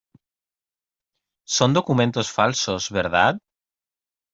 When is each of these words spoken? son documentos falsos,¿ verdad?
son 1.55 1.73
documentos 1.75 2.31
falsos,¿ 2.31 2.89
verdad? 2.99 3.37